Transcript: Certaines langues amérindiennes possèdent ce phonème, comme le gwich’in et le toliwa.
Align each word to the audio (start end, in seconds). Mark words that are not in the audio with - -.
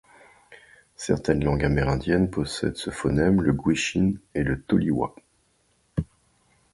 Certaines 0.95 1.43
langues 1.43 1.63
amérindiennes 1.63 2.31
possèdent 2.31 2.75
ce 2.75 2.89
phonème, 2.89 3.35
comme 3.35 3.45
le 3.45 3.53
gwich’in 3.53 4.13
et 4.33 4.41
le 4.41 4.59
toliwa. 4.59 5.13